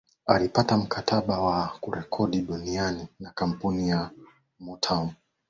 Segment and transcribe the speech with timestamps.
[0.25, 4.09] Alipata mkataba wa kurekodi duniani na kampuni ya
[4.59, 5.11] Motown